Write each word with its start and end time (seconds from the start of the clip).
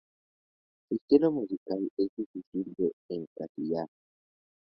Su 0.89 0.95
estilo 0.95 1.31
musical 1.31 1.87
es 1.95 2.07
difícil 2.17 2.73
de 2.75 2.91
encasillar. 3.09 3.87